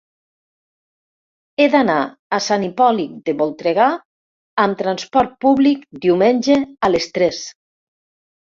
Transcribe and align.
He 1.63 1.67
d'anar 1.75 1.97
a 2.37 2.39
Sant 2.45 2.65
Hipòlit 2.67 3.13
de 3.29 3.35
Voltregà 3.43 3.91
amb 4.65 4.81
trasport 4.81 5.39
públic 5.47 5.87
diumenge 6.07 6.57
a 6.89 6.93
les 6.97 7.11
tres. 7.21 7.45